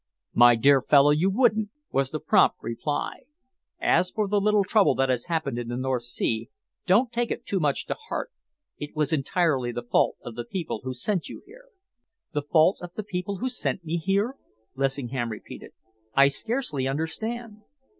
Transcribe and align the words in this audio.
"My 0.33 0.55
dear 0.55 0.81
fellow, 0.81 1.11
you 1.11 1.29
wouldn't," 1.29 1.69
was 1.91 2.09
the 2.09 2.19
prompt 2.19 2.57
reply. 2.63 3.25
"As 3.79 4.09
for 4.09 4.27
the 4.27 4.41
little 4.41 4.63
trouble 4.63 4.95
that 4.95 5.09
has 5.09 5.25
happened 5.25 5.59
in 5.59 5.67
the 5.67 5.77
North 5.77 6.01
Sea, 6.01 6.49
don't 6.87 7.11
take 7.11 7.29
it 7.29 7.45
too 7.45 7.59
much 7.59 7.85
to 7.85 7.93
heart, 8.09 8.31
it 8.79 8.95
was 8.95 9.13
entirely 9.13 9.71
the 9.71 9.83
fault 9.85 10.15
of 10.23 10.33
the 10.33 10.43
people 10.43 10.81
who 10.83 10.95
sent 10.95 11.29
you 11.29 11.43
here." 11.45 11.67
"The 12.33 12.41
fault 12.41 12.79
of 12.81 12.95
the 12.95 13.03
people 13.03 13.37
who 13.37 13.47
sent 13.49 13.83
me 13.85 13.97
here," 13.97 14.37
Lessingham 14.73 15.29
repeated. 15.29 15.69
"I 16.15 16.29
scarcely 16.29 16.87
understand." 16.87 17.61